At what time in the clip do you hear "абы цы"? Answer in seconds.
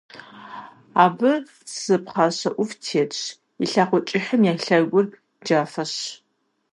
1.03-1.95